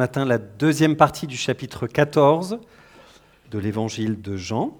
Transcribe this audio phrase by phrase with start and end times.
[0.00, 2.58] matin la deuxième partie du chapitre 14
[3.50, 4.74] de l'évangile de Jean,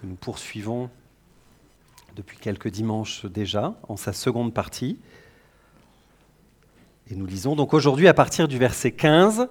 [0.00, 0.88] que nous poursuivons
[2.16, 4.98] depuis quelques dimanches déjà, en sa seconde partie.
[7.10, 9.48] Et nous lisons donc aujourd'hui à partir du verset 15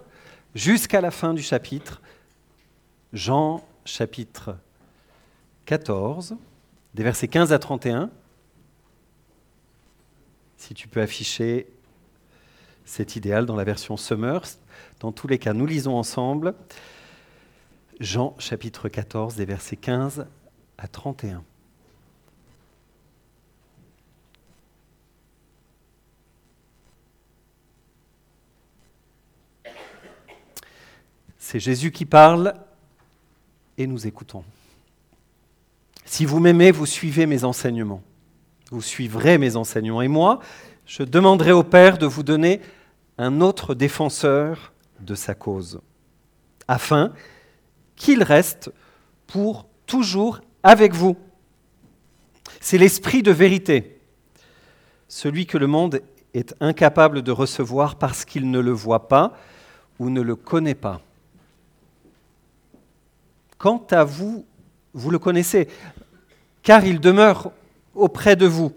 [0.56, 2.02] jusqu'à la fin du chapitre,
[3.14, 4.58] Jean chapitre
[5.66, 6.38] 14,
[6.96, 8.10] des versets 15 à 31.
[10.58, 11.68] Si tu peux afficher
[12.84, 14.58] cet idéal dans la version Summers.
[15.04, 16.56] Dans tous les cas, nous lisons ensemble
[18.00, 20.28] Jean chapitre 14, des versets 15
[20.78, 21.44] à 31.
[31.38, 32.54] C'est Jésus qui parle
[33.78, 34.46] et nous écoutons.
[36.06, 38.04] Si vous m'aimez, vous suivez mes enseignements.
[38.72, 40.02] Vous suivrez mes enseignements.
[40.02, 40.40] Et moi,
[40.86, 42.62] je demanderai au Père de vous donner
[43.18, 44.73] un autre défenseur
[45.04, 45.82] de sa cause,
[46.68, 47.14] afin
[47.96, 48.72] qu'il reste
[49.28, 51.18] pour toujours avec vous.
[52.60, 54.00] C'est l'esprit de vérité,
[55.08, 56.02] celui que le monde
[56.34, 59.38] est incapable de recevoir parce qu'il ne le voit pas
[60.00, 61.02] ou ne le connaît pas.
[63.58, 64.46] Quant à vous,
[64.94, 65.68] vous le connaissez,
[66.62, 67.52] car il demeure
[67.94, 68.74] auprès de vous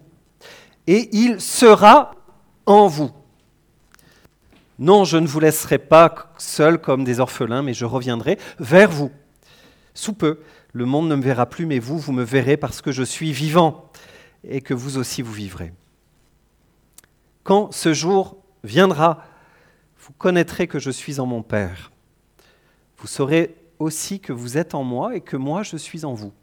[0.85, 2.15] et il sera
[2.65, 3.11] en vous.
[4.79, 9.11] Non, je ne vous laisserai pas seul comme des orphelins, mais je reviendrai vers vous.
[9.93, 10.39] Sous peu,
[10.73, 13.31] le monde ne me verra plus, mais vous, vous me verrez parce que je suis
[13.31, 13.91] vivant
[14.43, 15.73] et que vous aussi vous vivrez.
[17.43, 19.23] Quand ce jour viendra,
[19.99, 21.91] vous connaîtrez que je suis en mon Père.
[22.97, 26.33] Vous saurez aussi que vous êtes en moi et que moi je suis en vous.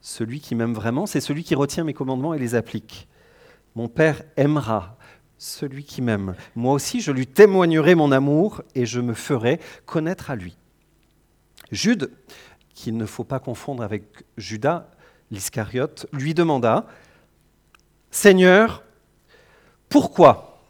[0.00, 3.06] Celui qui m'aime vraiment, c'est celui qui retient mes commandements et les applique.
[3.74, 4.96] Mon Père aimera
[5.40, 6.34] celui qui m'aime.
[6.54, 10.58] Moi aussi, je lui témoignerai mon amour et je me ferai connaître à lui.
[11.72, 12.12] Jude,
[12.74, 14.04] qu'il ne faut pas confondre avec
[14.36, 14.90] Judas
[15.30, 16.86] l'Iscariote, lui demanda,
[18.10, 18.84] Seigneur,
[19.88, 20.62] pourquoi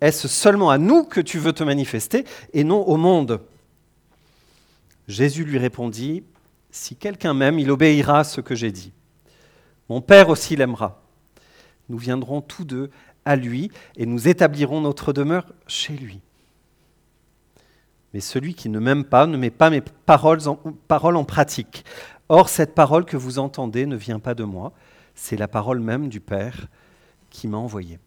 [0.00, 3.40] est-ce seulement à nous que tu veux te manifester et non au monde?
[5.06, 6.24] Jésus lui répondit,
[6.72, 8.92] si quelqu'un m'aime, il obéira à ce que j'ai dit.
[9.88, 11.00] Mon Père aussi l'aimera.
[11.88, 12.90] Nous viendrons tous deux
[13.26, 16.20] à lui et nous établirons notre demeure chez lui.
[18.14, 20.56] Mais celui qui ne m'aime pas ne met pas mes paroles en,
[20.88, 21.84] paroles en pratique.
[22.30, 24.72] Or, cette parole que vous entendez ne vient pas de moi,
[25.14, 26.68] c'est la parole même du Père
[27.28, 27.98] qui m'a envoyé.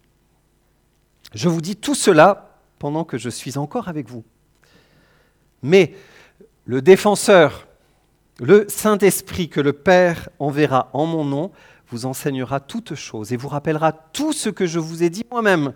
[1.34, 4.24] Je vous dis tout cela pendant que je suis encore avec vous.
[5.62, 5.94] Mais
[6.64, 7.68] le défenseur,
[8.40, 11.52] le Saint-Esprit que le Père enverra en mon nom
[11.90, 15.74] vous enseignera toutes choses et vous rappellera tout ce que je vous ai dit moi-même.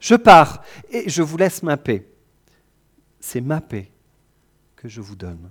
[0.00, 2.08] Je pars et je vous laisse ma paix.
[3.20, 3.90] C'est ma paix
[4.76, 5.50] que je vous donne.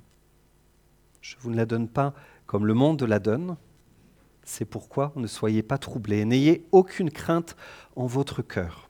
[1.22, 2.14] Je vous ne la donne pas
[2.46, 3.56] comme le monde la donne.
[4.44, 7.56] C'est pourquoi ne soyez pas troublés, n'ayez aucune crainte
[7.96, 8.90] en votre cœur.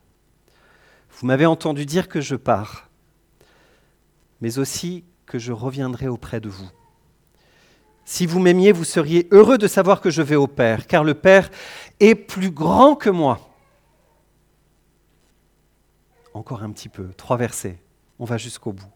[1.12, 2.90] Vous m'avez entendu dire que je pars,
[4.40, 6.70] mais aussi que je reviendrai auprès de vous.
[8.12, 11.14] Si vous m'aimiez, vous seriez heureux de savoir que je vais au Père, car le
[11.14, 11.50] Père
[12.02, 13.40] est plus grand que moi.
[16.34, 17.78] Encore un petit peu, trois versets,
[18.20, 18.92] on va jusqu'au bout.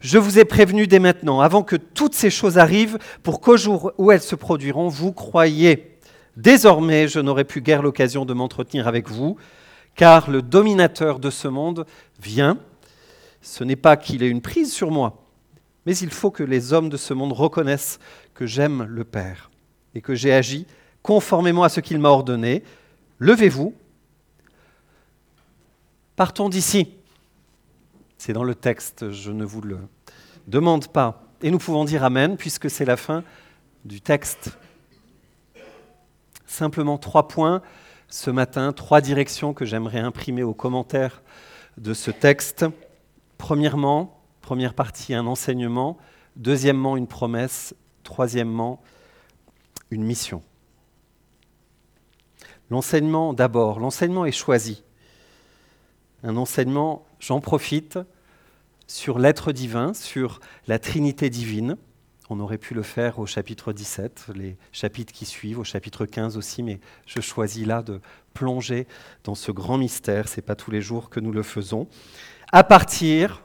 [0.00, 3.92] Je vous ai prévenu dès maintenant, avant que toutes ces choses arrivent, pour qu'au jour
[3.96, 5.96] où elles se produiront, vous croyez.
[6.36, 9.38] Désormais, je n'aurai plus guère l'occasion de m'entretenir avec vous,
[9.94, 11.86] car le dominateur de ce monde
[12.20, 12.58] vient.
[13.40, 15.21] Ce n'est pas qu'il ait une prise sur moi,
[15.86, 17.98] mais il faut que les hommes de ce monde reconnaissent
[18.34, 19.50] que j'aime le Père
[19.94, 20.66] et que j'ai agi
[21.02, 22.62] conformément à ce qu'il m'a ordonné.
[23.18, 23.74] Levez-vous,
[26.16, 26.94] partons d'ici.
[28.18, 29.78] C'est dans le texte, je ne vous le
[30.46, 31.24] demande pas.
[31.42, 33.24] Et nous pouvons dire Amen, puisque c'est la fin
[33.84, 34.56] du texte.
[36.46, 37.62] Simplement trois points
[38.08, 41.22] ce matin, trois directions que j'aimerais imprimer aux commentaires
[41.78, 42.66] de ce texte.
[43.38, 45.96] Premièrement, Première partie, un enseignement.
[46.36, 47.74] Deuxièmement, une promesse.
[48.02, 48.82] Troisièmement,
[49.90, 50.42] une mission.
[52.68, 53.78] L'enseignement d'abord.
[53.78, 54.82] L'enseignement est choisi.
[56.24, 57.98] Un enseignement, j'en profite,
[58.88, 61.76] sur l'être divin, sur la Trinité divine.
[62.28, 66.36] On aurait pu le faire au chapitre 17, les chapitres qui suivent, au chapitre 15
[66.36, 68.00] aussi, mais je choisis là de
[68.34, 68.86] plonger
[69.22, 70.28] dans ce grand mystère.
[70.28, 71.88] Ce n'est pas tous les jours que nous le faisons
[72.52, 73.42] à partir,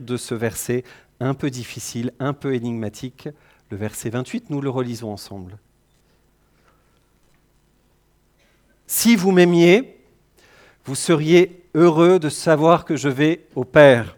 [0.00, 0.84] de ce verset
[1.20, 3.28] un peu difficile, un peu énigmatique,
[3.70, 5.58] le verset 28, nous le relisons ensemble.
[8.86, 10.04] Si vous m'aimiez,
[10.84, 14.16] vous seriez heureux de savoir que je vais au Père.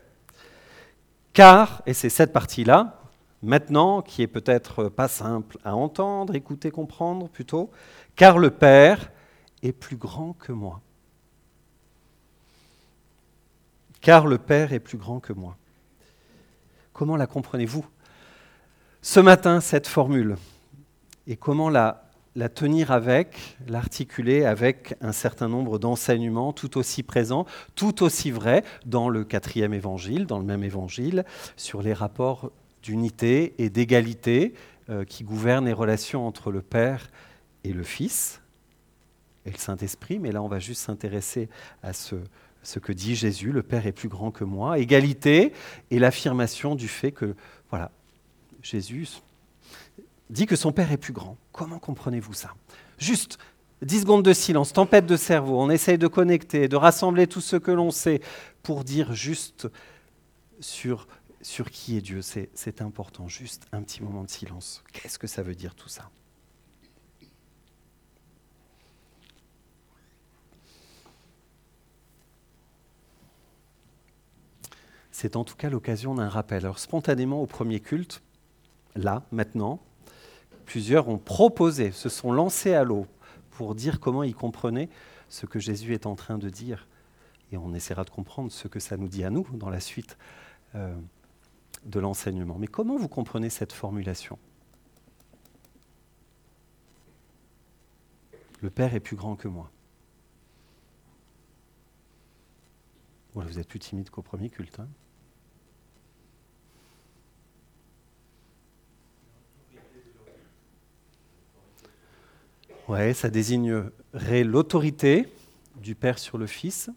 [1.34, 3.02] Car, et c'est cette partie-là,
[3.42, 7.70] maintenant, qui est peut-être pas simple à entendre, écouter, comprendre plutôt,
[8.16, 9.10] car le Père
[9.62, 10.80] est plus grand que moi.
[14.02, 15.56] Car le Père est plus grand que moi.
[16.92, 17.86] Comment la comprenez-vous?
[19.00, 20.36] Ce matin, cette formule,
[21.28, 22.02] et comment la,
[22.54, 27.46] tenir avec, l'articuler avec un certain nombre d'enseignements tout aussi présents,
[27.76, 31.24] tout aussi vrais dans le quatrième évangile, dans le même évangile,
[31.56, 32.50] sur les rapports
[32.82, 34.54] d'unité et d'égalité
[34.90, 37.08] euh, qui gouvernent les relations entre le Père
[37.62, 38.40] et le Fils
[39.46, 40.18] et le Saint-Esprit.
[40.18, 41.48] Mais là, on va juste s'intéresser
[41.84, 42.16] à ce,
[42.62, 44.78] ce que dit Jésus, le Père est plus grand que moi.
[44.78, 45.52] Égalité
[45.90, 47.34] et l'affirmation du fait que,
[47.70, 47.90] voilà,
[48.62, 49.08] Jésus
[50.30, 51.36] dit que son Père est plus grand.
[51.52, 52.54] Comment comprenez-vous ça?
[52.98, 53.38] Juste
[53.82, 57.56] 10 secondes de silence, tempête de cerveau, on essaye de connecter, de rassembler tout ce
[57.56, 58.20] que l'on sait
[58.62, 59.68] pour dire juste
[60.60, 61.08] sur,
[61.40, 62.20] sur qui est Dieu.
[62.22, 64.84] C'est important, juste un petit moment de silence.
[64.92, 66.10] Qu'est-ce que ça veut dire tout ça?
[75.12, 76.64] C'est en tout cas l'occasion d'un rappel.
[76.64, 78.22] Alors spontanément au premier culte,
[78.96, 79.80] là, maintenant,
[80.64, 83.06] plusieurs ont proposé, se sont lancés à l'eau
[83.50, 84.88] pour dire comment ils comprenaient
[85.28, 86.88] ce que Jésus est en train de dire.
[87.52, 90.16] Et on essaiera de comprendre ce que ça nous dit à nous dans la suite
[90.74, 90.94] euh,
[91.84, 92.56] de l'enseignement.
[92.58, 94.38] Mais comment vous comprenez cette formulation?
[98.62, 99.70] Le Père est plus grand que moi.
[103.34, 104.80] vous êtes plus timide qu'au premier culte.
[104.80, 104.88] Hein
[112.88, 115.28] Ouais, ça désignerait l'autorité
[115.76, 116.90] du Père sur le Fils.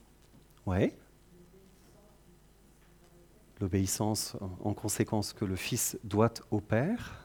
[0.65, 0.95] Ouais.
[3.61, 7.23] L'obéissance en conséquence que le Fils doit au Père.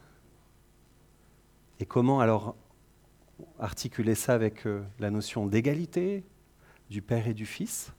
[1.81, 2.55] Et comment alors
[3.59, 6.23] articuler ça avec euh, la notion d'égalité
[6.91, 7.93] du Père et du Fils?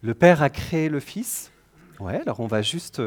[0.00, 1.50] Le Père a créé le Fils.
[1.98, 3.02] Ouais, alors on va juste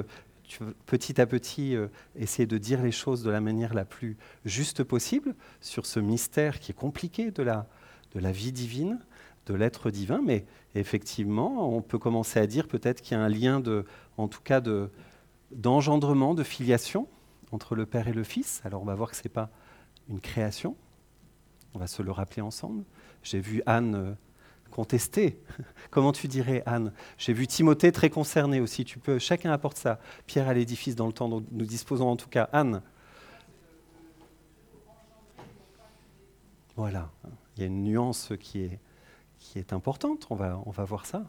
[0.85, 4.83] petit à petit euh, essayer de dire les choses de la manière la plus juste
[4.83, 7.67] possible sur ce mystère qui est compliqué de la,
[8.13, 8.99] de la vie divine,
[9.45, 13.29] de l'être divin, mais effectivement, on peut commencer à dire peut-être qu'il y a un
[13.29, 13.85] lien, de,
[14.17, 14.89] en tout cas, de,
[15.51, 17.07] d'engendrement, de filiation
[17.51, 18.61] entre le Père et le Fils.
[18.65, 19.49] Alors on va voir que ce n'est pas
[20.09, 20.75] une création,
[21.73, 22.83] on va se le rappeler ensemble.
[23.23, 24.17] J'ai vu Anne
[24.75, 25.39] contester.
[25.89, 26.91] Comment tu dirais, Anne?
[27.17, 28.83] J'ai vu Timothée très concerné aussi.
[28.83, 29.99] Tu peux, chacun apporte ça.
[30.27, 32.49] Pierre à l'édifice dans le temps dont nous disposons en tout cas.
[32.51, 32.81] Anne?
[36.75, 37.09] Voilà.
[37.55, 38.79] Il y a une nuance qui est,
[39.39, 40.27] qui est importante.
[40.29, 41.23] On va, on va voir ça.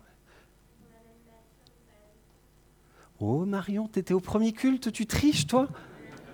[3.20, 5.69] Oh Marion, tu étais au premier culte, tu triches toi?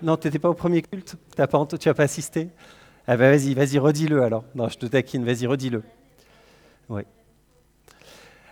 [0.02, 2.48] Non, tu n'étais pas au premier culte Tu n'as pas, pas assisté
[3.06, 4.44] ah Vas-y, vas-y, redis-le alors.
[4.54, 5.82] Non, je te taquine, vas-y, redis-le.
[6.88, 7.02] Oui.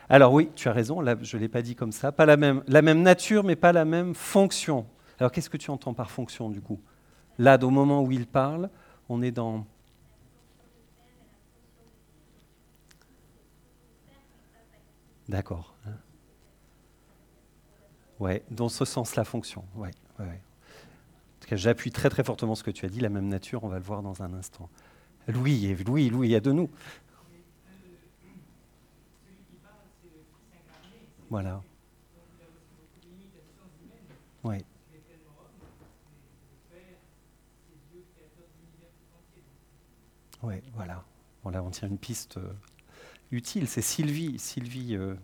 [0.09, 2.11] Alors oui, tu as raison, là, je ne l'ai pas dit comme ça.
[2.11, 4.87] Pas la même, la même nature, mais pas la même fonction.
[5.21, 6.81] Alors qu'est-ce que tu entends par fonction du coup?
[7.39, 8.71] Là, au moment où il parle,
[9.09, 9.65] on est dans...
[15.29, 15.77] D'accord.
[18.19, 19.65] Ouais, dans ce sens, la fonction.
[19.77, 23.29] Ouais, En tout cas, j'appuie très très fortement ce que tu as dit, la même
[23.29, 24.69] nature, on va le voir dans un instant.
[25.29, 26.69] Louis, Louis, Louis, il y a de nous.
[31.31, 31.63] Voilà.
[34.43, 34.57] Oui.
[40.43, 41.05] Oui, voilà.
[41.45, 42.53] Bon, là, on tient une piste euh,
[43.31, 43.69] utile.
[43.69, 45.15] C'est Sylvie, Sylvie, euh,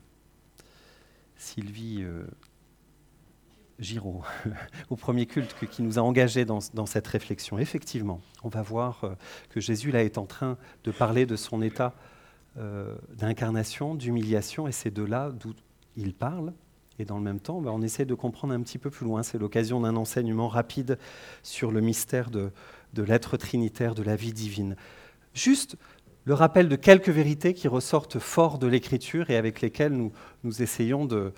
[1.37, 2.27] Sylvie euh,
[3.81, 4.23] Giraud,
[4.91, 7.59] au premier culte, qui nous a engagés dans, cette réflexion.
[7.59, 9.17] Effectivement, on va voir
[9.51, 11.95] que Jésus là est en train de parler de son état
[13.13, 15.53] d'incarnation, d'humiliation, et c'est de là d'où
[15.97, 16.53] il parle,
[16.99, 19.23] et dans le même temps, ben, on essaie de comprendre un petit peu plus loin.
[19.23, 20.99] C'est l'occasion d'un enseignement rapide
[21.43, 22.51] sur le mystère de,
[22.95, 24.77] de l'être trinitaire, de la vie divine.
[25.35, 25.77] Juste
[26.27, 30.11] le rappel de quelques vérités qui ressortent fort de l'Écriture et avec lesquelles nous,
[30.43, 31.33] nous essayons de,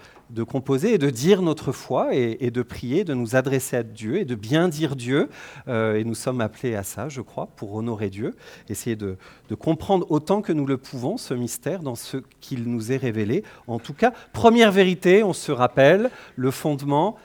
[0.45, 4.25] composer et de dire notre foi et, de prier, de nous adresser à Dieu et
[4.25, 5.29] de bien dire Dieu.
[5.69, 8.35] Euh, et nous sommes appelés à ça, je crois, pour honorer Dieu,
[8.71, 9.19] essayer de,
[9.51, 13.45] de comprendre autant que nous le pouvons ce mystère dans ce qu'il nous est révélé.
[13.67, 17.19] En tout cas, première vérité, on se rappelle le fondement,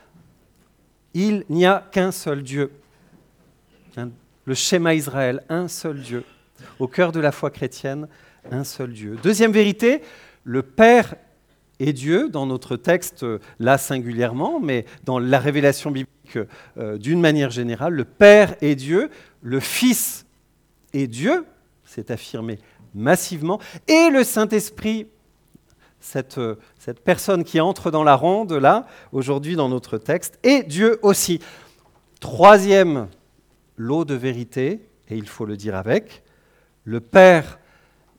[1.13, 2.72] il n'y a qu'un seul Dieu.
[4.46, 6.25] Le schéma Israël, un seul Dieu.
[6.79, 8.08] Au cœur de la foi chrétienne,
[8.51, 9.17] un seul Dieu.
[9.22, 10.01] Deuxième vérité,
[10.43, 11.15] le Père
[11.79, 13.25] est Dieu, dans notre texte
[13.60, 16.38] là singulièrement, mais dans la révélation biblique
[16.77, 19.10] euh, d'une manière générale, le Père est Dieu,
[19.41, 20.25] le Fils
[20.93, 21.46] est Dieu,
[21.86, 22.60] c'est affirmé
[22.93, 25.08] massivement, et le Saint-Esprit,
[26.38, 31.00] euh, cette personne qui entre dans la ronde là, aujourd'hui dans notre texte, est Dieu
[31.01, 31.39] aussi.
[32.20, 33.08] Troisième
[33.77, 36.23] lot de vérité, et il faut le dire avec,
[36.84, 37.60] le Père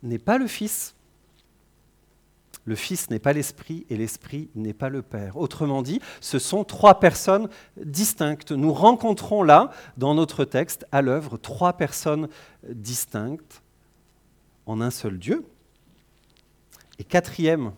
[0.02, 0.94] n'est pas le Fils,
[2.66, 5.36] le Fils n'est pas l'Esprit et l'Esprit n'est pas le Père.
[5.36, 8.52] Autrement dit, ce sont trois personnes distinctes.
[8.52, 12.28] Nous rencontrons là, dans notre texte, à l'œuvre, trois personnes
[12.68, 13.62] distinctes
[14.66, 15.44] en un seul Dieu.
[16.98, 17.72] Et quatrième,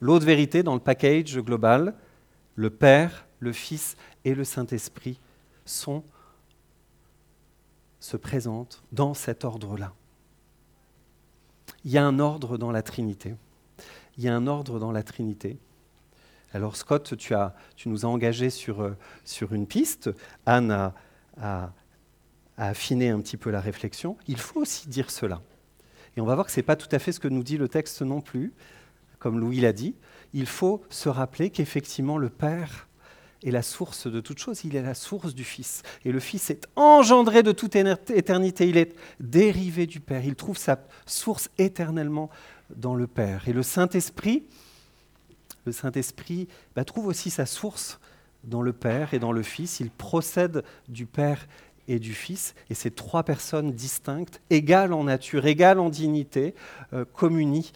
[0.00, 1.94] l'autre vérité dans le package global,
[2.54, 5.18] le Père, le Fils et le Saint-Esprit
[5.66, 6.02] sont,
[8.10, 9.92] se présentent dans cet ordre-là.
[11.84, 13.36] Il y a un ordre dans la Trinité.
[14.18, 15.58] Il y a un ordre dans la Trinité.
[16.52, 17.34] Alors Scott, tu,
[17.86, 20.10] nous as engagés sur, euh, sur une piste.
[20.44, 20.94] Anne a,
[21.40, 21.72] a,
[22.56, 24.16] affiné un petit peu la réflexion.
[24.26, 25.40] Il faut aussi dire cela.
[26.16, 27.58] Et on va voir que ce n'est pas tout à fait ce que nous dit
[27.58, 28.52] le texte non plus,
[29.20, 29.94] comme Louis l'a dit.
[30.34, 32.88] Il faut se rappeler qu'effectivement le Père
[33.42, 35.82] est la source de toute chose, il est la source du Fils.
[36.04, 40.58] Et le Fils est engendré de toute éternité, il est dérivé du Père, il trouve
[40.58, 42.30] sa source éternellement
[42.76, 43.48] dans le Père.
[43.48, 44.44] Et le Saint-Esprit,
[45.64, 47.98] le Saint-Esprit bah, trouve aussi sa source
[48.44, 51.46] dans le Père et dans le Fils, il procède du Père
[51.88, 56.54] et du Fils, et ces trois personnes distinctes, égales en nature, égales en dignité,
[56.92, 57.72] euh, communient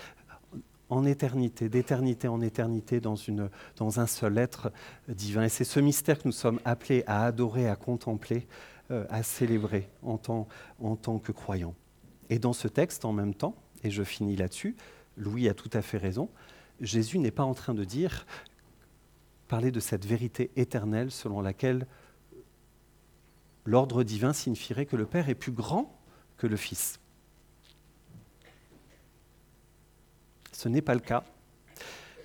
[0.91, 3.17] en éternité, d'éternité en éternité, dans,
[4.01, 4.73] un seul être
[5.09, 5.45] divin.
[5.45, 8.47] Et c'est ce mystère que nous sommes appelés à adorer, à contempler,
[8.91, 10.47] euh, à célébrer en tant,
[10.81, 11.75] en tant que croyants.
[12.31, 14.77] Et dans ce texte, en même temps, et je finis là-dessus,
[15.17, 16.29] Louis a tout à fait raison,
[16.81, 18.27] Jésus n'est pas en train de dire,
[19.49, 21.87] parler de cette vérité éternelle selon laquelle
[23.65, 25.99] l'ordre divin signifierait que le Père est plus grand
[26.37, 26.99] que le Fils.
[30.55, 31.25] Ce n'est pas le cas.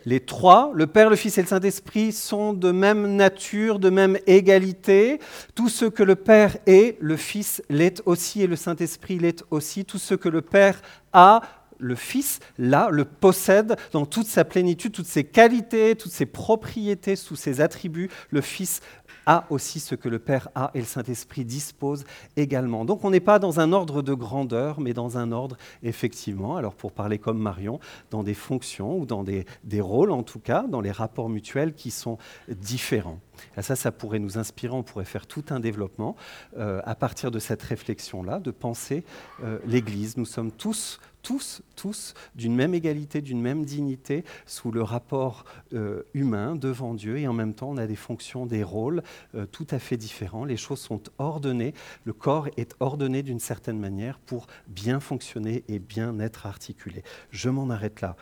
[0.05, 4.17] Les trois, le Père, le Fils et le Saint-Esprit, sont de même nature, de même
[4.27, 5.19] égalité.
[5.55, 9.83] Tout ce que le Père est, le Fils l'est aussi et le Saint-Esprit l'est aussi.
[9.83, 10.81] Tout ce que le Père
[11.11, 11.41] a,
[11.79, 17.15] le Fils, là, le possède dans toute sa plénitude, toutes ses qualités, toutes ses propriétés,
[17.17, 18.09] tous ses attributs.
[18.29, 18.81] Le Fils
[19.29, 22.03] a aussi ce que le Père a et le Saint-Esprit dispose
[22.35, 22.83] également.
[22.83, 26.73] Donc on n'est pas dans un ordre de grandeur, mais dans un ordre, effectivement, alors
[26.73, 29.45] pour parler comme Marion, dans des fonctions ou dans des,
[29.79, 32.17] rôles, en tout cas, dans les rapports mutuels qui sont
[32.49, 33.19] différents.
[33.57, 36.15] Et ça, ça pourrait nous inspirer, on pourrait faire tout un développement
[36.57, 39.03] euh, à partir de cette réflexion-là, de penser
[39.43, 40.17] euh, l'Église.
[40.17, 45.43] Nous sommes tous tous, tous d'une même égalité, d'une même dignité, sous le rapport
[45.73, 49.03] euh, humain devant Dieu, et en même temps on a des fonctions, des rôles
[49.51, 50.45] tout à fait différents.
[50.45, 51.73] Les choses sont ordonnées,
[52.05, 57.03] le corps est ordonné d'une certaine manière pour bien fonctionner et bien être articulé.
[57.31, 58.15] Je m'en arrête là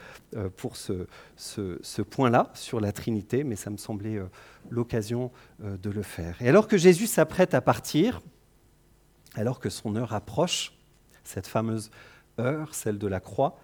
[0.55, 4.19] pour ce, point-là sur la Trinité, mais ça me semblait
[4.69, 6.41] l'occasion de le faire.
[6.41, 8.21] Et alors que Jésus s'apprête à partir,
[9.35, 10.73] alors que son heure approche,
[11.23, 11.91] cette fameuse
[12.39, 13.59] heure, celle de la croix,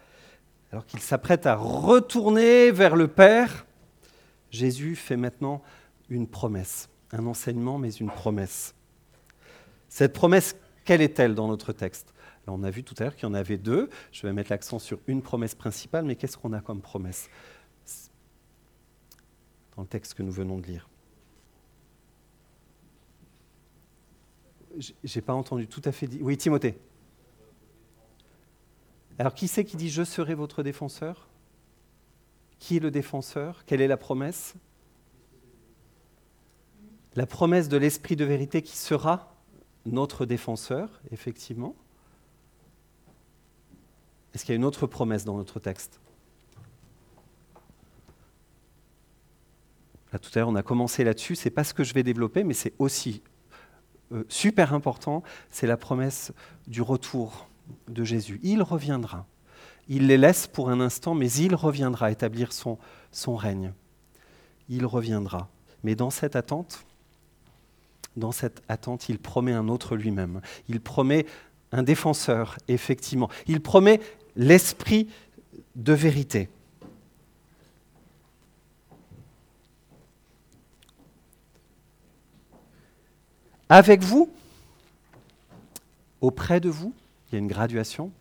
[0.72, 3.66] alors qu'il s'apprête à retourner vers le Père,
[4.50, 5.62] Jésus fait maintenant
[6.10, 8.76] une promesse, un enseignement, mais une promesse.
[9.90, 10.56] Cette promesse,
[10.86, 12.14] quelle est-elle dans notre texte?
[12.48, 13.90] On a vu tout à l'heure qu'il y en avait deux.
[14.12, 17.30] Je vais mettre l'accent sur une promesse principale, mais qu'est-ce qu'on a comme promesse?
[19.76, 20.90] Dans le texte que nous venons de lire
[25.04, 26.20] J'ai pas entendu tout à fait dit.
[26.22, 26.78] Oui, Timothée.
[29.20, 31.28] Alors qui c'est qui dit je serai votre défenseur?
[32.60, 33.64] Qui est le défenseur?
[33.66, 34.56] Quelle est la promesse?
[37.16, 39.36] La promesse de l'Esprit de vérité qui sera
[39.86, 41.76] notre défenseur, effectivement.
[44.34, 46.00] Est-ce qu'il y a une autre promesse dans notre texte?
[50.12, 51.36] Là, tout à l'heure, on a commencé là-dessus.
[51.36, 53.22] Ce n'est pas ce que je vais développer, mais c'est aussi
[54.12, 55.24] euh, super important.
[55.50, 56.32] C'est la promesse
[56.68, 57.48] du retour
[57.88, 58.40] de Jésus.
[58.44, 59.26] Il reviendra.
[59.88, 62.78] Il les laisse pour un instant, mais il reviendra établir son,
[63.36, 63.74] règne.
[64.70, 65.50] Il reviendra.
[65.84, 66.86] Mais dans cette attente,
[68.16, 70.42] dans cette attente, il promet un autre lui-même.
[70.70, 71.26] Il promet
[71.72, 73.30] un défenseur, effectivement.
[73.48, 74.00] Il promet
[74.36, 75.10] l'esprit
[75.76, 76.50] de vérité.
[83.70, 84.30] Avec vous,
[86.22, 86.94] auprès de vous,
[87.28, 88.12] il y a une graduation,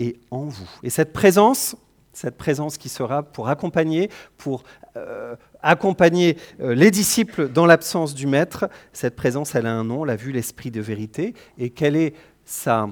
[0.00, 0.68] et en vous.
[0.82, 1.76] Et cette présence,
[2.12, 4.64] cette présence qui sera pour accompagner, pour
[4.96, 10.04] euh, accompagner euh, les disciples dans l'absence du maître, cette présence, elle a un nom,
[10.04, 11.34] l'a vu, l'esprit de vérité.
[11.58, 12.88] Et quelle est sa...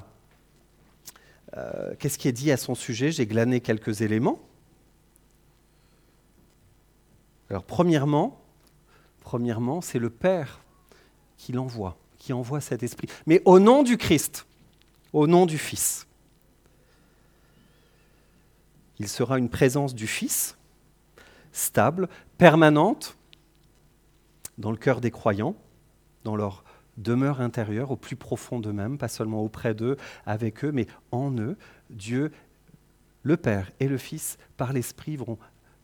[1.56, 3.10] Euh, qu'est-ce qui est dit à son sujet?
[3.10, 4.38] J'ai glané quelques éléments.
[7.50, 8.38] Alors premièrement,
[9.20, 10.60] premièrement, c'est le Père
[11.38, 13.08] qui l'envoie, qui envoie cet esprit.
[13.26, 14.46] Mais au nom du Christ,
[15.12, 16.06] au nom du Fils.
[18.98, 20.56] Il sera une présence du Fils,
[21.52, 23.16] stable, permanente,
[24.58, 25.54] dans le cœur des croyants,
[26.24, 26.64] dans leur
[26.96, 31.56] demeure intérieure, au plus profond d'eux-mêmes, pas seulement auprès d'eux, avec eux, mais en eux.
[31.90, 32.32] Dieu,
[33.22, 35.38] le Père et le Fils, par l'Esprit, vont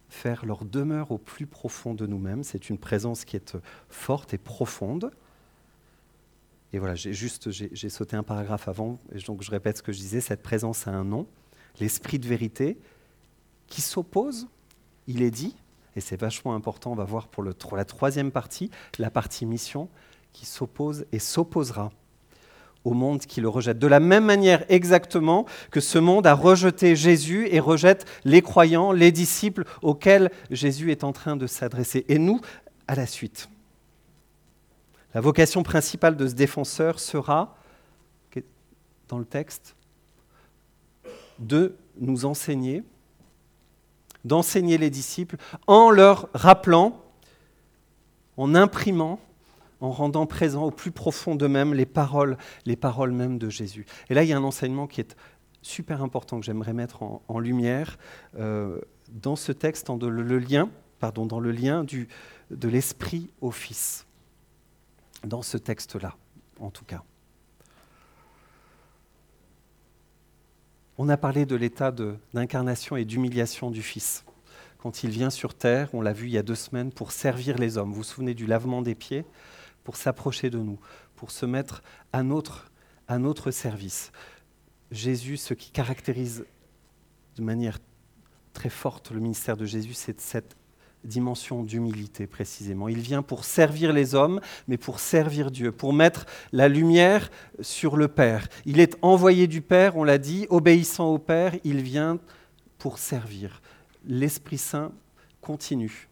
[0.08, 2.42] faire leur demeure au plus profond de nous-mêmes.
[2.42, 3.56] C'est une présence qui est
[3.88, 5.12] forte et profonde.
[6.74, 9.98] Et voilà, j'ai juste j'ai sauté un paragraphe avant, donc je répète ce que je
[9.98, 11.28] disais, cette présence a un nom,
[11.78, 12.76] l'esprit de vérité,
[13.68, 14.48] qui s'oppose,
[15.06, 15.54] il est dit,
[15.94, 19.88] et c'est vachement important, on va voir pour, la troisième partie, la partie mission,
[20.32, 21.92] qui s'oppose et s'opposera
[22.82, 23.78] au monde qui le rejette.
[23.78, 28.90] De la même manière exactement que ce monde a rejeté Jésus et rejette les croyants,
[28.90, 32.04] les disciples auxquels Jésus est en train de s'adresser.
[32.08, 32.40] Et nous,
[32.88, 33.48] à la suite.
[35.14, 37.56] La vocation principale de ce défenseur sera,
[39.08, 39.76] dans le texte,
[41.38, 42.82] de nous enseigner
[44.24, 47.00] d'enseigner les disciples en leur rappelant,
[48.36, 49.20] en imprimant,
[49.80, 53.86] en rendant présent au plus profond d'eux-mêmes les paroles, les paroles mêmes de Jésus.
[54.08, 55.16] Et là, il y a un enseignement qui est
[55.62, 57.98] super important que j'aimerais mettre en, lumière
[58.38, 58.80] euh,
[59.10, 62.08] dans ce texte, dans le, lien, pardon, dans le lien du,
[62.50, 64.06] de l'esprit au Fils.
[65.24, 66.16] Dans ce texte-là,
[66.60, 67.02] en tout cas.
[70.98, 71.92] On a parlé de l'état
[72.34, 74.24] d'incarnation et d'humiliation du Fils.
[74.78, 77.56] Quand il vient sur terre, on l'a vu il y a deux semaines, pour servir
[77.56, 77.90] les hommes.
[77.90, 79.24] Vous vous souvenez du lavement des pieds?
[79.82, 80.78] Pour s'approcher de nous,
[81.16, 81.82] pour se mettre
[82.12, 82.70] à notre,
[83.08, 84.12] à notre service.
[84.90, 86.44] Jésus, ce qui caractérise
[87.36, 87.78] de manière
[88.52, 90.54] très forte le ministère de Jésus, c'est cette
[91.04, 92.88] dimension d'humilité précisément.
[92.88, 97.96] Il vient pour servir les hommes, mais pour servir Dieu, pour mettre la lumière sur
[97.96, 98.48] le Père.
[98.64, 102.18] Il est envoyé du Père, on l'a dit, obéissant au Père, il vient
[102.78, 103.62] pour servir.
[104.06, 104.92] L'Esprit Saint
[105.40, 106.08] continue.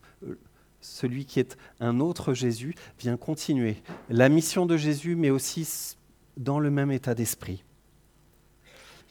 [0.81, 5.97] Celui qui est un autre Jésus vient continuer la mission de Jésus, mais aussi
[6.37, 7.63] dans le même état d'esprit.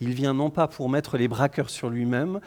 [0.01, 2.41] Il vient non pas pour mettre les braqueurs sur lui-même,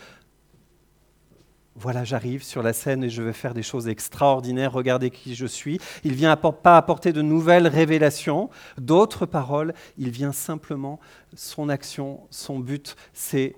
[1.77, 5.47] voilà, j'arrive sur la scène et je vais faire des choses extraordinaires, regardez qui je
[5.47, 5.81] suis.
[6.05, 11.01] Il vient pas apporter de nouvelles révélations, d'autres paroles, il vient simplement,
[11.35, 13.57] son action, son but, c'est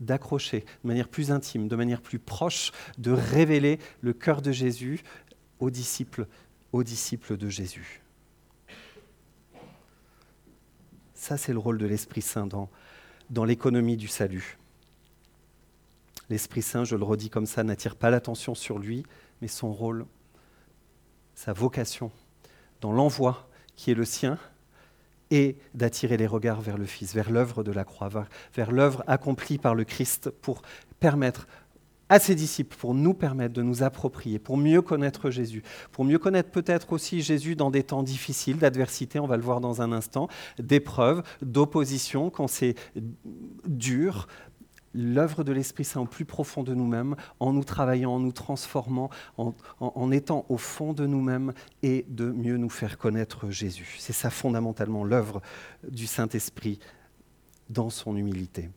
[0.00, 5.02] d'accrocher de manière plus intime, de manière plus proche, de révéler le cœur de Jésus
[5.58, 6.26] aux disciples,
[6.72, 8.00] aux disciples de Jésus.
[11.12, 12.70] Ça, c'est le rôle de l'Esprit Saint dans,
[13.28, 14.56] dans l'économie du salut.
[16.30, 19.02] L'Esprit Saint, je le redis comme ça, n'attire pas l'attention sur lui,
[19.42, 20.06] mais son rôle,
[21.34, 22.12] sa vocation
[22.80, 24.38] dans l'envoi qui est le sien,
[25.30, 28.08] est d'attirer les regards vers le Fils, vers l'œuvre de la croix,
[28.54, 30.62] vers, l'œuvre accomplie par le Christ pour
[31.00, 31.46] permettre
[32.08, 35.62] à ses disciples, pour nous permettre de nous approprier, pour mieux connaître Jésus,
[35.92, 39.60] pour mieux connaître peut-être aussi Jésus dans des temps difficiles, d'adversité, on va le voir
[39.60, 42.74] dans un instant, d'épreuves, d'opposition, quand c'est
[43.66, 44.26] dur,
[44.94, 49.10] l'œuvre de l'Esprit Saint au plus profond de nous-mêmes, en nous travaillant, en nous transformant,
[49.36, 53.96] en, étant au fond de nous-mêmes et de mieux nous faire connaître Jésus.
[53.98, 55.40] C'est ça fondamentalement l'œuvre
[55.88, 56.80] du Saint-Esprit
[57.68, 58.70] dans son humilité.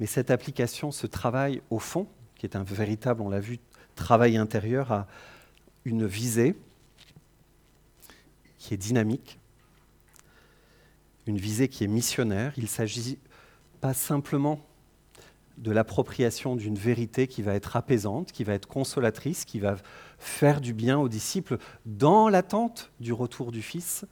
[0.00, 3.58] Mais cette application, ce travail au fond, qui est un véritable, on l'a vu,
[3.94, 5.06] travail intérieur, a
[5.84, 6.56] une visée
[8.58, 9.38] qui est dynamique,
[11.26, 12.52] une visée qui est missionnaire.
[12.56, 13.18] Il ne s'agit
[13.80, 14.60] pas simplement
[15.58, 19.76] de l'appropriation d'une vérité qui va être apaisante, qui va être consolatrice, qui va
[20.18, 24.04] faire du bien aux disciples dans l'attente du retour du Fils.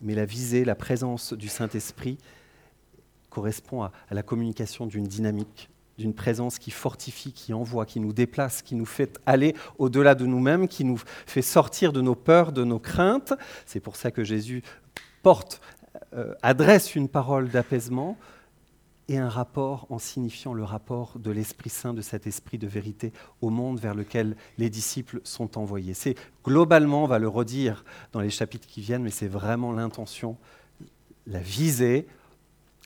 [0.00, 2.18] Mais la visée, la présence du Saint-Esprit
[3.30, 8.62] correspond à, la communication d'une dynamique, d'une présence qui fortifie, qui envoie, qui nous déplace,
[8.62, 12.64] qui nous fait aller au-delà de nous-mêmes, qui nous fait sortir de nos peurs, de
[12.64, 13.34] nos craintes.
[13.66, 14.62] C'est pour ça que Jésus
[15.24, 15.60] porte,
[16.12, 18.16] euh, adresse une parole d'apaisement,
[19.08, 23.12] et un rapport en signifiant le rapport de l'Esprit Saint, de cet esprit de vérité
[23.40, 25.94] au monde vers lequel les disciples sont envoyés.
[25.94, 30.38] C'est globalement, on va le redire dans les chapitres qui viennent, mais c'est vraiment l'intention,
[31.26, 32.06] la visée,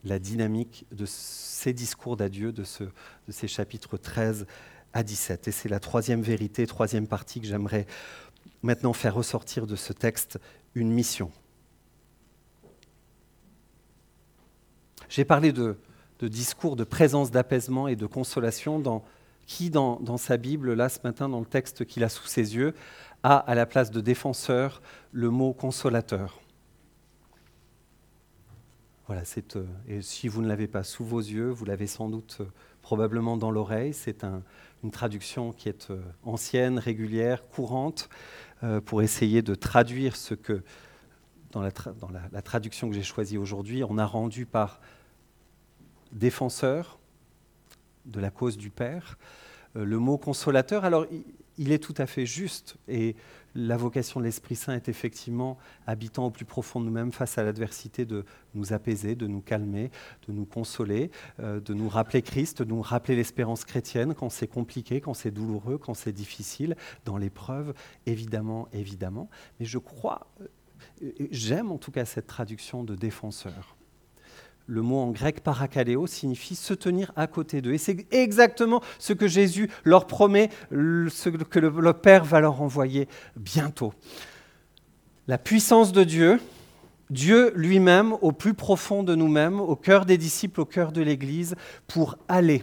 [0.05, 4.47] la dynamique de ces discours d'adieu, de, de ces chapitres 13
[4.93, 5.49] à 17.
[5.49, 7.87] Et c'est la troisième vérité, troisième partie que j'aimerais
[8.63, 10.41] maintenant faire ressortir de ce texte,
[10.75, 11.31] une mission.
[15.09, 15.77] J'ai parlé de,
[16.21, 19.05] discours de présence d'apaisement et de consolation dans,
[19.47, 22.75] qui, dans, sa Bible, là ce matin, dans le texte qu'il a sous ses yeux,
[23.23, 26.41] a à la place de défenseur le mot consolateur.
[29.07, 32.11] Voilà, c'est, euh, et si vous ne l'avez pas sous vos yeux, vous l'avez sans
[32.11, 32.45] doute euh,
[32.83, 33.95] probablement dans l'oreille.
[33.95, 38.09] C'est une traduction qui est euh, ancienne, régulière, courante,
[38.87, 40.65] pour essayer de traduire ce que,
[41.53, 44.81] dans la, dans la traduction que j'ai choisie aujourd'hui, on a rendu par
[46.13, 46.99] défenseur
[48.07, 49.19] de la cause du Père.
[49.77, 51.07] Euh, le mot consolateur, alors
[51.59, 53.17] il est tout à fait juste et
[53.55, 57.43] la vocation de l'Esprit Saint est effectivement, habitant au plus profond de nous-mêmes face à
[57.43, 59.91] l'adversité, de nous apaiser, de nous calmer,
[60.29, 64.47] de nous consoler, euh, de nous rappeler Christ, de nous rappeler l'espérance chrétienne quand c'est
[64.47, 67.75] compliqué, quand c'est douloureux, quand c'est difficile, dans l'épreuve,
[68.07, 69.29] évidemment, évidemment.
[69.59, 73.78] Mais je crois, euh, j'aime en tout cas cette traduction de défenseur
[74.69, 77.73] le mot en grec parakaleo signifie se tenir à côté d'eux.
[77.73, 83.09] Et c'est exactement ce que Jésus leur promet, ce que le, Père va leur envoyer
[83.35, 83.95] bientôt.
[85.27, 86.39] La puissance de Dieu,
[87.09, 91.57] Dieu lui-même au plus profond de nous-mêmes, au cœur des disciples, au cœur de l'Église,
[91.87, 92.63] pour aller,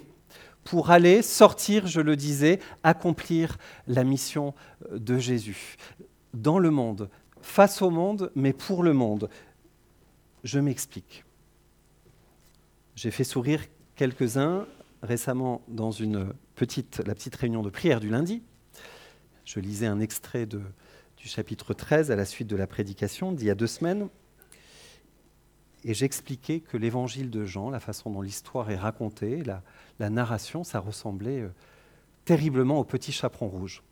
[0.64, 4.54] pour aller sortir, je le disais, accomplir la mission
[4.92, 5.76] de Jésus
[6.36, 7.10] dans le monde,
[7.42, 9.28] face au monde, mais pour le monde.
[10.44, 11.25] Je m'explique.
[12.96, 13.62] J'ai fait sourire
[13.98, 14.66] quelques-uns
[15.04, 18.42] récemment dans une petite, la petite réunion de prière du lundi.
[19.44, 20.62] Je lisais un extrait de,
[21.18, 24.08] du chapitre 13 à la suite de la prédication d'il y a deux semaines.
[25.84, 29.62] Et j'expliquais que l'évangile de Jean, la façon dont l'histoire est racontée, la,
[30.00, 31.50] la, narration, ça ressemblait euh,
[32.24, 33.84] terriblement au petit chaperon rouge.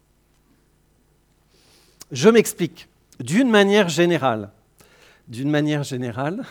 [2.12, 2.88] Je m'explique.
[3.20, 4.52] D'une manière générale,
[5.28, 6.46] d'une manière générale,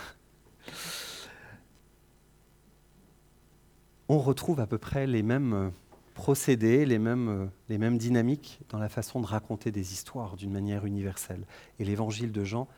[4.12, 5.70] on retrouve à peu près les mêmes euh,
[6.12, 10.52] procédés, les mêmes, euh, les mêmes dynamiques dans la façon de raconter des histoires d'une
[10.52, 11.46] manière universelle.
[11.78, 12.68] Et l'évangile de Jean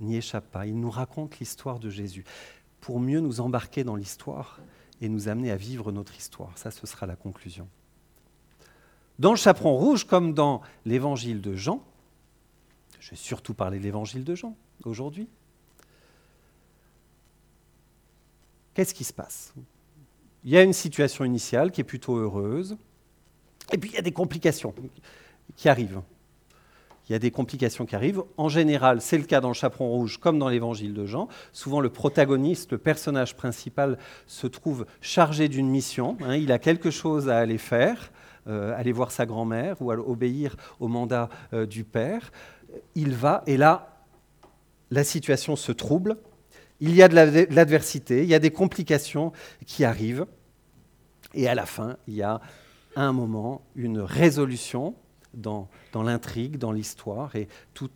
[0.00, 0.66] n'y échappe pas.
[0.66, 2.24] Il nous raconte l'histoire de Jésus
[2.82, 4.60] pour mieux nous embarquer dans l'histoire
[5.00, 6.58] et nous amener à vivre notre histoire.
[6.58, 7.66] Ça, ce sera la conclusion.
[9.18, 11.82] Dans le chaperon rouge, comme dans l'évangile de Jean,
[13.00, 15.26] je vais surtout parler de l'évangile de Jean aujourd'hui,
[18.74, 19.54] qu'est-ce qui se passe?
[20.46, 22.76] Il y a une situation initiale qui est plutôt heureuse,
[23.72, 24.72] et puis il y a des complications
[25.56, 26.00] qui arrivent.
[27.08, 28.22] Il y a des complications qui arrivent.
[28.36, 31.28] En général, c'est le cas dans le chaperon rouge comme dans l'évangile de Jean.
[31.52, 36.16] Souvent, le protagoniste, le personnage principal, se trouve chargé d'une mission.
[36.22, 36.36] Hein.
[36.36, 38.12] il a quelque chose à aller faire,
[38.46, 42.30] euh, aller voir sa grand-mère ou à obéir au mandat euh, du père.
[42.94, 44.04] Il va, et là,
[44.92, 46.16] la situation se trouble.
[46.78, 47.14] Il y a de
[47.54, 49.32] l'adversité, il y a des complications
[49.64, 50.26] qui arrivent.
[51.36, 52.40] Et à la fin, il y a
[52.96, 54.94] un moment une résolution
[55.34, 57.90] dans, l'intrigue, dans l'histoire, et tout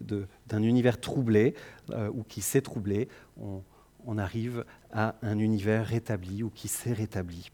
[0.00, 1.54] d'un univers troublé,
[1.90, 3.08] euh, ou qui s'est troublé,
[3.40, 3.62] on,
[4.06, 7.52] on, arrive à un univers rétabli ou qui s'est rétabli.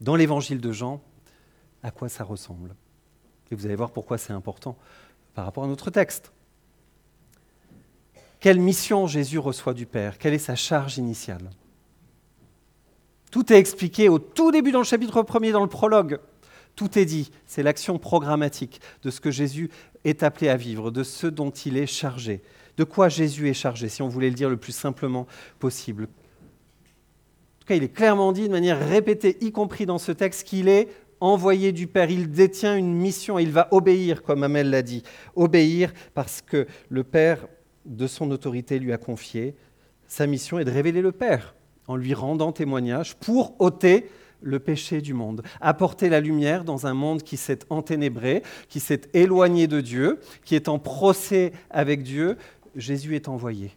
[0.00, 1.02] Dans l'évangile de Jean,
[1.82, 2.76] à quoi ça ressemble?
[3.50, 4.76] Et vous allez voir pourquoi c'est important
[5.34, 6.32] par rapport à notre texte.
[8.38, 10.18] Quelle mission Jésus reçoit du Père?
[10.18, 11.50] Quelle est sa charge initiale?
[13.30, 16.18] Tout est expliqué au tout début dans le chapitre 1 dans le prologue.
[16.76, 17.30] Tout est dit.
[17.46, 19.70] C'est l'action programmatique de ce que Jésus
[20.04, 22.42] est appelé à vivre, de ce dont il est chargé.
[22.76, 25.26] De quoi Jésus est chargé, si on voulait le dire le plus simplement
[25.58, 26.04] possible.
[26.04, 30.46] En tout cas, il est clairement dit de manière répétée, y compris dans ce texte,
[30.46, 30.88] qu'il est
[31.20, 32.10] envoyé du Père.
[32.10, 35.02] Il détient une mission, il va obéir, comme Amel l'a dit.
[35.34, 37.48] Obéir parce que le Père
[37.86, 39.56] de son autorité lui a confié.
[40.06, 41.55] Sa mission est de révéler le Père
[41.88, 44.08] en lui rendant témoignage pour ôter
[44.42, 49.02] le péché du monde, apporter la lumière dans un monde qui s'est enténébré, qui s'est
[49.14, 52.36] éloigné de Dieu, qui est en procès avec Dieu.
[52.74, 53.72] Jésus est envoyé.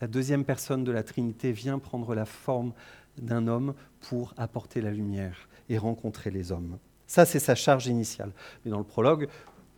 [0.00, 2.72] La deuxième personne de la Trinité vient prendre la forme
[3.18, 6.78] d'un homme pour apporter la lumière et rencontrer les hommes.
[7.06, 8.32] Ça, c'est sa charge initiale.
[8.64, 9.28] Mais dans le prologue,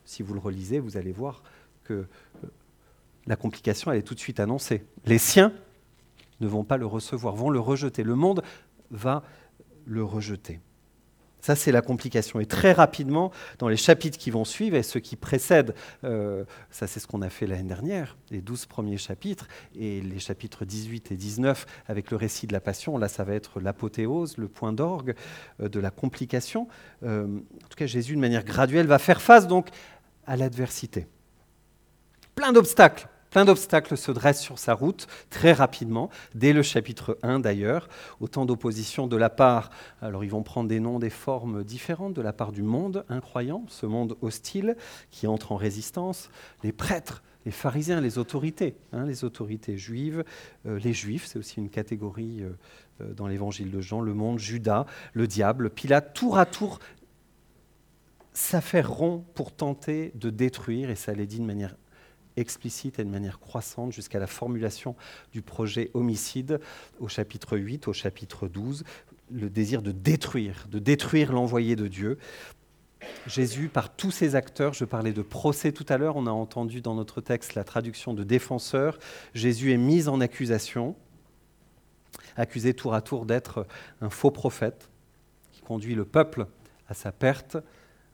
[0.04, 1.42] si vous le relisez, vous allez voir
[1.84, 2.06] que
[3.26, 4.84] la complication, elle est tout de suite annoncée.
[5.06, 5.52] Les siens
[6.42, 8.02] ne vont pas le recevoir, vont le rejeter.
[8.02, 8.42] Le monde
[8.90, 9.22] va
[9.86, 10.60] le rejeter.
[11.42, 12.38] Ça, c'est la complication.
[12.38, 15.74] Et très rapidement, dans les chapitres qui vont suivre et ceux qui précèdent,
[16.04, 20.20] euh, ça c'est ce qu'on a fait l'année dernière, les douze premiers chapitres, et les
[20.20, 24.38] chapitres 18 et 19 avec le récit de la Passion, là ça va être l'apothéose,
[24.38, 25.16] le point d'orgue
[25.60, 26.68] euh, de la complication.
[27.02, 29.68] Euh, en tout cas, Jésus, de manière graduelle, va faire face donc
[30.28, 31.08] à l'adversité.
[32.36, 37.40] Plein d'obstacles, Plein d'obstacles se dressent sur sa route très rapidement, dès le chapitre 1
[37.40, 37.88] d'ailleurs.
[38.20, 39.70] Autant d'opposition de la part,
[40.02, 43.64] alors ils vont prendre des noms, des formes différentes, de la part du monde incroyant,
[43.68, 44.76] ce monde hostile
[45.10, 46.28] qui entre en résistance,
[46.62, 50.24] les prêtres, les pharisiens, les autorités, hein, les autorités juives,
[50.66, 52.50] euh, les juifs, c'est aussi une catégorie euh,
[53.00, 56.80] euh, dans l'évangile de Jean, le monde, Judas, le diable, Pilate, tour à tour
[58.34, 61.74] s'affaireront pour tenter de détruire, et ça l'est dit de manière
[62.36, 64.96] explicite et de manière croissante jusqu'à la formulation
[65.32, 66.60] du projet homicide
[67.00, 68.84] au chapitre 8, au chapitre 12,
[69.30, 72.18] le désir de détruire, de détruire l'envoyé de Dieu.
[73.26, 76.80] Jésus, par tous ses acteurs, je parlais de procès tout à l'heure, on a entendu
[76.80, 78.98] dans notre texte la traduction de défenseur,
[79.34, 80.94] Jésus est mis en accusation,
[82.36, 83.66] accusé tour à tour d'être
[84.00, 84.88] un faux prophète
[85.50, 86.46] qui conduit le peuple
[86.88, 87.56] à sa perte,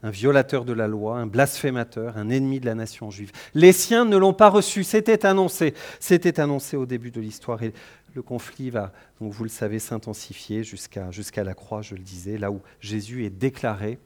[0.02, 3.32] un violateur de la loi, un blasphémateur, un ennemi de la nation juive.
[3.54, 7.61] Les siens ne l'ont pas reçu, c'était annoncé, c'était annoncé au début de l'histoire
[8.18, 12.50] le conflit va, vous le savez, s'intensifier jusqu'à jusqu'à la croix, je le disais, là
[12.50, 13.98] où Jésus est déclaré,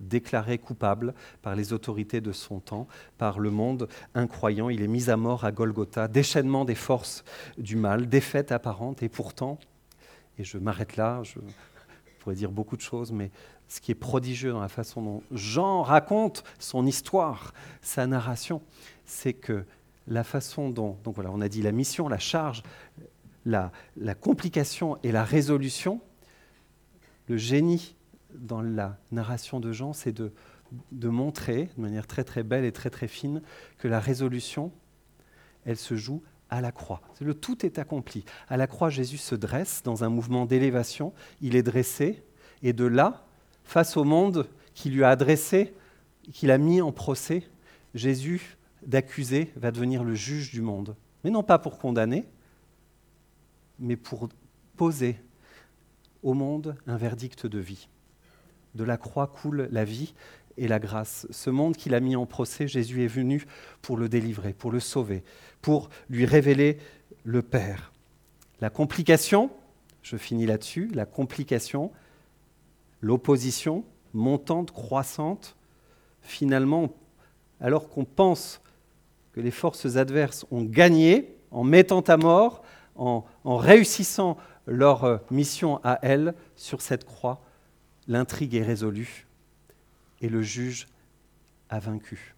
[0.00, 4.70] déclaré coupable par les autorités de son temps, par le monde incroyant.
[4.70, 7.24] Il est mis à mort à Golgotha, déchaînement des forces
[7.58, 9.58] du mal, défaite apparente, et pourtant,
[10.38, 11.38] et je m'arrête là, je
[12.18, 13.30] pourrais dire beaucoup de choses, mais
[13.70, 18.62] ce qui est prodigieux dans la façon dont Jean raconte son histoire, sa narration,
[19.04, 19.64] c'est que
[20.08, 22.64] la façon dont, donc voilà, on a dit la mission, la charge,
[23.46, 23.70] la,
[24.20, 26.00] complication et la résolution,
[27.28, 27.94] le génie
[28.34, 30.32] dans la narration de Jean, c'est de,
[31.08, 33.40] montrer de manière très très belle et très très fine
[33.78, 34.72] que la résolution,
[35.64, 37.02] elle se joue à la croix.
[37.20, 38.24] Le tout est accompli.
[38.48, 41.12] À la croix, Jésus se dresse dans un mouvement d'élévation.
[41.40, 42.24] Il est dressé,
[42.62, 43.26] et de là,
[43.70, 45.72] face au monde qui lui a adressé,
[46.32, 47.44] qu'il a mis en procès,
[47.94, 50.96] Jésus, d'accusé, va devenir le juge du monde.
[51.22, 52.24] Mais non pas pour condamner,
[53.78, 54.28] mais pour
[54.76, 55.20] poser
[56.24, 57.88] au monde un verdict de vie.
[58.74, 60.14] De la croix coule la vie
[60.56, 61.28] et la grâce.
[61.30, 63.46] Ce monde qu'il a mis en procès, Jésus est venu
[63.82, 65.22] pour le délivrer, pour le sauver,
[65.62, 66.78] pour lui révéler
[67.22, 67.92] le Père.
[68.60, 69.48] La complication,
[70.02, 71.92] je finis là-dessus, la complication,
[73.00, 75.56] l'opposition montante, croissante,
[76.22, 76.90] finalement,
[77.60, 78.60] alors qu'on pense
[79.32, 82.62] que les forces adverses ont gagné en mettant à mort,
[82.96, 84.36] en, réussissant
[84.66, 87.40] leur euh, mission à elles sur cette croix,
[88.08, 89.26] l'intrigue est résolue
[90.20, 90.86] et le juge
[91.70, 92.34] a vaincu.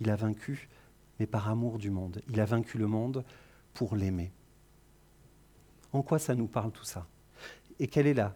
[0.00, 0.68] Il a vaincu,
[1.18, 2.20] mais par amour du monde.
[2.28, 3.24] Il a vaincu le monde
[3.72, 4.32] pour l'aimer.
[5.92, 7.06] En quoi ça nous parle tout ça?
[7.78, 8.34] Et quelle est la,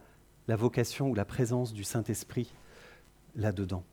[0.49, 2.53] la vocation ou la présence du Saint-Esprit
[3.37, 3.85] là-dedans.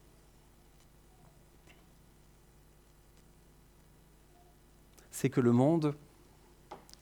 [5.12, 5.96] C'est que le monde,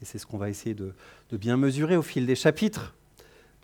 [0.01, 0.93] et c'est ce qu'on va essayer de,
[1.31, 2.95] bien mesurer au fil des chapitres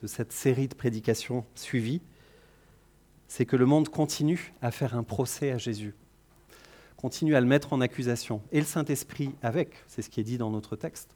[0.02, 2.02] de cette série de prédications suivies,
[3.28, 5.94] c'est que le monde continue à faire un procès à Jésus,
[6.98, 10.38] continue à le mettre en accusation, et le Saint-Esprit avec, c'est ce qui est dit
[10.38, 11.16] dans notre texte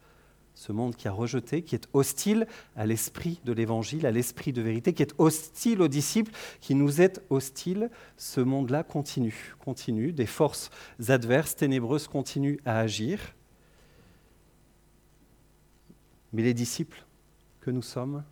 [0.56, 4.62] ce monde qui a rejeté, qui est hostile à l'esprit de l'Évangile, à l'esprit de
[4.62, 10.26] vérité, qui est hostile aux disciples, qui nous est hostile, ce monde-là continue, continue, des
[10.26, 10.70] forces
[11.08, 13.36] adverses, ténébreuses continuent à agir.
[16.34, 17.06] Mais les disciples
[17.62, 18.24] que nous sommes,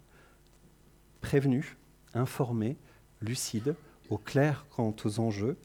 [1.22, 1.78] prévenus,
[2.14, 2.78] informés,
[3.22, 3.76] lucides,
[4.10, 5.58] au clair quant aux enjeux,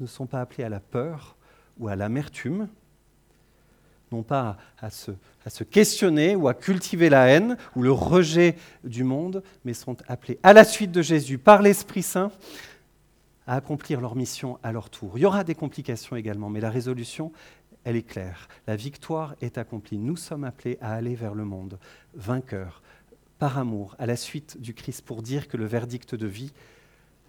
[0.00, 1.36] ne sont pas appelés à la peur
[1.78, 2.68] ou à l'amertume,
[4.12, 5.10] non pas à se,
[5.44, 9.96] à se, questionner ou à cultiver la haine ou le rejet du monde, mais sont
[10.08, 12.30] appelés à la suite de Jésus par l'Esprit Saint
[13.46, 15.18] à accomplir leur mission à leur tour.
[15.18, 17.32] Il y aura des complications également, mais la résolution,
[17.84, 18.48] elle est claire.
[18.66, 19.98] La victoire est accomplie.
[19.98, 21.78] Nous sommes appelés à aller vers le monde,
[22.14, 22.82] vainqueurs,
[23.38, 26.52] par amour, à la suite du Christ, pour dire que le verdict de vie,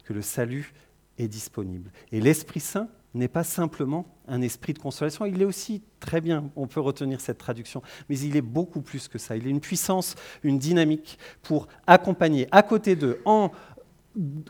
[0.03, 0.73] que le salut
[1.17, 1.91] est disponible.
[2.11, 6.49] Et l'Esprit Saint, n'est pas simplement un esprit de consolation, il est aussi très bien,
[6.55, 9.35] on peut retenir cette traduction, mais il est beaucoup plus que ça.
[9.35, 13.21] Il est une puissance, une dynamique pour accompagner à côté d'eux,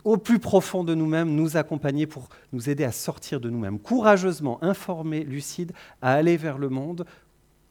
[0.04, 4.62] au plus profond de nous-mêmes, nous accompagner pour nous aider à sortir de nous-mêmes, courageusement,
[4.62, 5.72] informés, lucides,
[6.02, 7.06] à aller vers le monde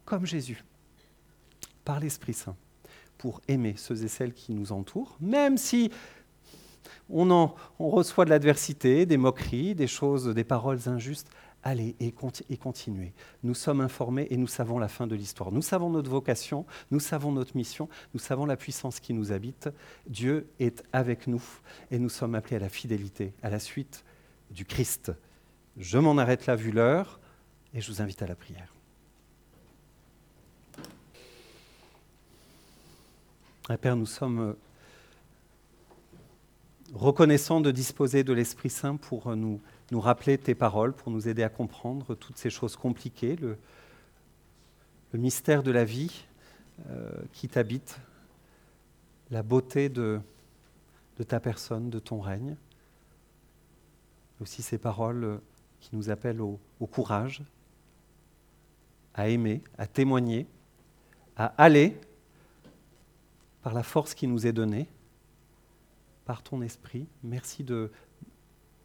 [0.04, 0.64] comme Jésus,
[1.84, 2.56] par l'Esprit Saint,
[3.16, 5.90] pour aimer ceux et celles qui nous entourent, même si
[7.10, 11.28] on, reçoit de l'adversité, des moqueries, des choses, des paroles injustes.
[11.62, 12.14] Allez et,
[12.50, 13.14] et continuez.
[13.42, 15.50] Nous sommes informés et nous savons la fin de l'histoire.
[15.50, 19.70] Nous savons notre vocation, nous savons notre mission, nous savons la puissance qui nous habite.
[20.06, 21.42] Dieu est avec nous
[21.90, 24.04] et nous sommes appelés à la fidélité, à la suite
[24.50, 25.12] du Christ.
[25.78, 27.18] Je m'en arrête là vu l'heure
[27.72, 28.74] et je vous invite à la prière.
[33.80, 34.54] Père, nous sommes
[36.92, 41.42] reconnaissants de disposer de l'Esprit Saint pour nous, nous rappeler tes paroles, pour nous aider
[41.42, 43.58] à comprendre toutes ces choses compliquées, le,
[45.14, 46.24] mystère de la vie
[46.90, 48.00] euh, qui t'habite,
[49.30, 50.20] la beauté de,
[51.28, 52.56] ta personne, de ton règne.
[54.40, 55.40] Aussi ces paroles
[55.80, 57.42] qui nous appellent au courage,
[59.14, 60.46] à aimer, à témoigner,
[61.36, 61.96] à aller
[63.62, 64.88] par la force qui nous est donnée,
[66.24, 67.06] par ton esprit.
[67.22, 67.90] Merci de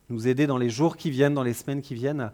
[0.10, 2.34] nous aider dans les jours qui viennent, dans les semaines qui viennent, à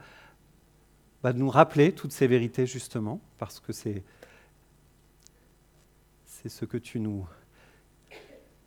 [1.23, 4.03] bah, nous rappeler toutes ces vérités justement, parce que c'est
[6.25, 7.25] c'est ce que tu nous...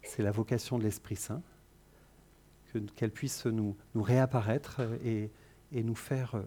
[0.03, 1.42] C'est la vocation de l'Esprit Saint,
[2.96, 5.31] qu'elle puisse nous, nous réapparaître et,
[5.70, 6.42] et nous faire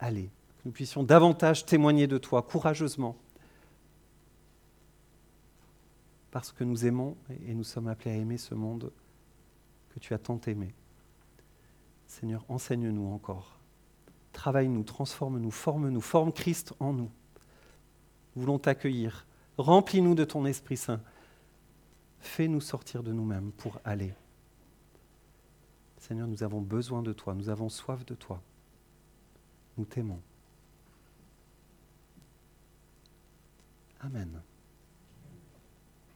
[0.00, 3.16] aller, que nous puissions davantage témoigner de toi courageusement
[6.34, 7.16] parce que nous aimons
[7.46, 8.90] et nous sommes appelés à aimer ce monde
[9.90, 10.74] que tu as tant aimé.
[12.08, 13.60] Seigneur, enseigne-nous encore.
[14.32, 17.08] Travaille-nous, transforme-nous, forme-nous, forme Christ en nous.
[18.34, 19.28] Nous voulons t'accueillir.
[19.58, 21.00] Remplis-nous de ton Esprit Saint.
[22.18, 24.12] Fais-nous sortir de nous-mêmes pour aller.
[25.98, 28.42] Seigneur, nous avons besoin de toi, nous avons soif de toi.
[29.78, 30.20] Nous t'aimons.
[34.00, 34.42] Amen.